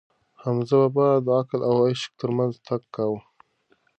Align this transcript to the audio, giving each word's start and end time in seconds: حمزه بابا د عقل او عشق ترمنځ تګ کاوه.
حمزه 0.41 0.77
بابا 0.95 1.09
د 1.25 1.27
عقل 1.39 1.59
او 1.69 1.75
عشق 1.87 2.11
ترمنځ 2.21 2.53
تګ 2.67 2.81
کاوه. 2.95 3.19